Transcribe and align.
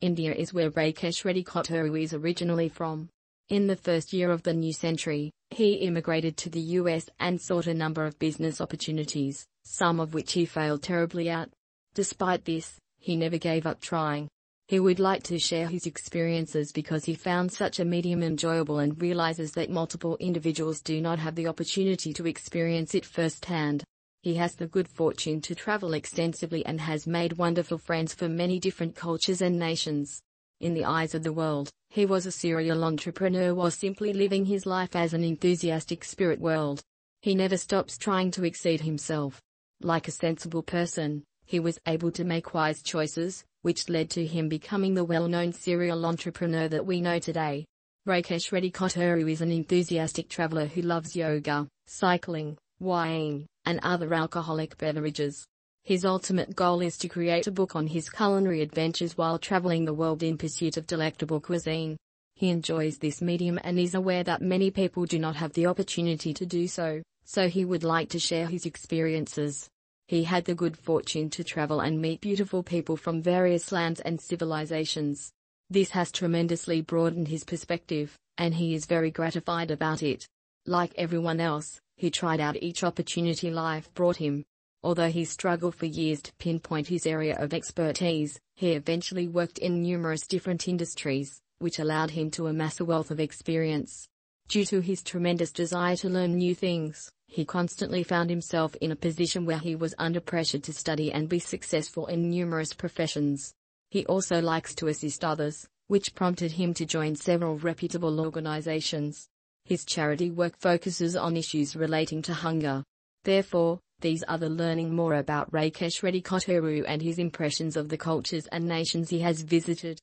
India 0.00 0.34
is 0.34 0.52
where 0.52 0.70
Rakesh 0.70 1.24
Reddy 1.24 1.42
Kothuru 1.42 2.02
is 2.02 2.12
originally 2.12 2.68
from. 2.68 3.08
In 3.48 3.66
the 3.66 3.76
first 3.76 4.12
year 4.12 4.30
of 4.30 4.42
the 4.42 4.52
new 4.52 4.72
century, 4.72 5.30
he 5.50 5.74
immigrated 5.74 6.36
to 6.38 6.50
the 6.50 6.60
US 6.60 7.08
and 7.18 7.40
sought 7.40 7.66
a 7.66 7.72
number 7.72 8.04
of 8.04 8.18
business 8.18 8.60
opportunities, 8.60 9.46
some 9.64 9.98
of 9.98 10.12
which 10.12 10.32
he 10.32 10.44
failed 10.44 10.82
terribly 10.82 11.30
at. 11.30 11.48
Despite 11.94 12.44
this, 12.44 12.78
he 12.98 13.16
never 13.16 13.38
gave 13.38 13.66
up 13.66 13.80
trying. 13.80 14.28
He 14.68 14.80
would 14.80 15.00
like 15.00 15.22
to 15.24 15.38
share 15.38 15.68
his 15.68 15.86
experiences 15.86 16.72
because 16.72 17.04
he 17.04 17.14
found 17.14 17.52
such 17.52 17.78
a 17.78 17.84
medium 17.84 18.22
enjoyable 18.22 18.80
and 18.80 19.00
realizes 19.00 19.52
that 19.52 19.70
multiple 19.70 20.16
individuals 20.18 20.82
do 20.82 21.00
not 21.00 21.20
have 21.20 21.36
the 21.36 21.46
opportunity 21.46 22.12
to 22.12 22.26
experience 22.26 22.94
it 22.94 23.06
firsthand. 23.06 23.84
He 24.26 24.34
has 24.34 24.56
the 24.56 24.66
good 24.66 24.88
fortune 24.88 25.40
to 25.42 25.54
travel 25.54 25.94
extensively 25.94 26.66
and 26.66 26.80
has 26.80 27.06
made 27.06 27.34
wonderful 27.34 27.78
friends 27.78 28.12
from 28.12 28.34
many 28.34 28.58
different 28.58 28.96
cultures 28.96 29.40
and 29.40 29.56
nations. 29.56 30.20
In 30.58 30.74
the 30.74 30.84
eyes 30.84 31.14
of 31.14 31.22
the 31.22 31.32
world, 31.32 31.70
he 31.90 32.06
was 32.06 32.26
a 32.26 32.32
serial 32.32 32.82
entrepreneur 32.82 33.54
while 33.54 33.70
simply 33.70 34.12
living 34.12 34.44
his 34.44 34.66
life 34.66 34.96
as 34.96 35.14
an 35.14 35.22
enthusiastic 35.22 36.02
spirit 36.02 36.40
world. 36.40 36.82
He 37.22 37.36
never 37.36 37.56
stops 37.56 37.96
trying 37.96 38.32
to 38.32 38.42
exceed 38.42 38.80
himself. 38.80 39.40
Like 39.80 40.08
a 40.08 40.10
sensible 40.10 40.64
person, 40.64 41.22
he 41.44 41.60
was 41.60 41.78
able 41.86 42.10
to 42.10 42.24
make 42.24 42.52
wise 42.52 42.82
choices, 42.82 43.44
which 43.62 43.88
led 43.88 44.10
to 44.10 44.26
him 44.26 44.48
becoming 44.48 44.94
the 44.94 45.04
well-known 45.04 45.52
serial 45.52 46.04
entrepreneur 46.04 46.66
that 46.66 46.84
we 46.84 47.00
know 47.00 47.20
today. 47.20 47.64
Rakesh 48.08 48.50
Reddy 48.50 48.72
Kothuru 48.72 49.30
is 49.30 49.40
an 49.40 49.52
enthusiastic 49.52 50.28
traveler 50.28 50.66
who 50.66 50.82
loves 50.82 51.14
yoga, 51.14 51.68
cycling, 51.86 52.58
wine, 52.80 53.46
and 53.66 53.80
other 53.82 54.14
alcoholic 54.14 54.78
beverages. 54.78 55.44
His 55.84 56.04
ultimate 56.04 56.56
goal 56.56 56.80
is 56.80 56.96
to 56.98 57.08
create 57.08 57.46
a 57.46 57.52
book 57.52 57.76
on 57.76 57.86
his 57.86 58.08
culinary 58.08 58.62
adventures 58.62 59.16
while 59.16 59.38
traveling 59.38 59.84
the 59.84 59.94
world 59.94 60.22
in 60.22 60.38
pursuit 60.38 60.76
of 60.76 60.86
delectable 60.86 61.40
cuisine. 61.40 61.96
He 62.34 62.48
enjoys 62.48 62.98
this 62.98 63.22
medium 63.22 63.58
and 63.62 63.78
is 63.78 63.94
aware 63.94 64.24
that 64.24 64.42
many 64.42 64.70
people 64.70 65.06
do 65.06 65.18
not 65.18 65.36
have 65.36 65.52
the 65.52 65.66
opportunity 65.66 66.34
to 66.34 66.44
do 66.44 66.66
so, 66.66 67.02
so 67.24 67.48
he 67.48 67.64
would 67.64 67.84
like 67.84 68.08
to 68.10 68.18
share 68.18 68.46
his 68.46 68.66
experiences. 68.66 69.68
He 70.08 70.24
had 70.24 70.44
the 70.44 70.54
good 70.54 70.76
fortune 70.76 71.30
to 71.30 71.42
travel 71.42 71.80
and 71.80 72.00
meet 72.00 72.20
beautiful 72.20 72.62
people 72.62 72.96
from 72.96 73.22
various 73.22 73.72
lands 73.72 74.00
and 74.00 74.20
civilizations. 74.20 75.32
This 75.70 75.90
has 75.90 76.12
tremendously 76.12 76.80
broadened 76.80 77.28
his 77.28 77.42
perspective, 77.42 78.16
and 78.38 78.54
he 78.54 78.74
is 78.74 78.86
very 78.86 79.10
gratified 79.10 79.70
about 79.70 80.02
it. 80.02 80.26
Like 80.66 80.92
everyone 80.96 81.40
else, 81.40 81.80
he 81.96 82.10
tried 82.10 82.40
out 82.40 82.62
each 82.62 82.84
opportunity 82.84 83.50
life 83.50 83.92
brought 83.94 84.16
him. 84.16 84.44
Although 84.82 85.10
he 85.10 85.24
struggled 85.24 85.74
for 85.74 85.86
years 85.86 86.22
to 86.22 86.32
pinpoint 86.34 86.88
his 86.88 87.06
area 87.06 87.36
of 87.38 87.52
expertise, 87.52 88.38
he 88.54 88.72
eventually 88.72 89.26
worked 89.26 89.58
in 89.58 89.82
numerous 89.82 90.26
different 90.26 90.68
industries, 90.68 91.40
which 91.58 91.78
allowed 91.78 92.10
him 92.10 92.30
to 92.32 92.46
amass 92.46 92.78
a 92.78 92.84
wealth 92.84 93.10
of 93.10 93.18
experience. 93.18 94.06
Due 94.48 94.64
to 94.66 94.80
his 94.80 95.02
tremendous 95.02 95.50
desire 95.50 95.96
to 95.96 96.08
learn 96.08 96.36
new 96.36 96.54
things, 96.54 97.10
he 97.26 97.44
constantly 97.44 98.04
found 98.04 98.30
himself 98.30 98.76
in 98.76 98.92
a 98.92 98.96
position 98.96 99.44
where 99.44 99.58
he 99.58 99.74
was 99.74 99.94
under 99.98 100.20
pressure 100.20 100.60
to 100.60 100.72
study 100.72 101.12
and 101.12 101.28
be 101.28 101.40
successful 101.40 102.06
in 102.06 102.30
numerous 102.30 102.72
professions. 102.72 103.52
He 103.90 104.06
also 104.06 104.40
likes 104.40 104.74
to 104.76 104.86
assist 104.86 105.24
others, 105.24 105.66
which 105.88 106.14
prompted 106.14 106.52
him 106.52 106.74
to 106.74 106.86
join 106.86 107.16
several 107.16 107.58
reputable 107.58 108.20
organizations. 108.20 109.28
His 109.66 109.84
charity 109.84 110.30
work 110.30 110.56
focuses 110.56 111.16
on 111.16 111.36
issues 111.36 111.74
relating 111.74 112.22
to 112.22 112.32
hunger. 112.32 112.84
Therefore, 113.24 113.80
these 114.00 114.22
are 114.24 114.38
the 114.38 114.48
learning 114.48 114.94
more 114.94 115.14
about 115.14 115.50
Rakesh 115.50 116.04
Reddy 116.04 116.22
Kothuru 116.22 116.84
and 116.86 117.02
his 117.02 117.18
impressions 117.18 117.76
of 117.76 117.88
the 117.88 117.98
cultures 117.98 118.46
and 118.52 118.68
nations 118.68 119.10
he 119.10 119.18
has 119.18 119.42
visited. 119.42 119.94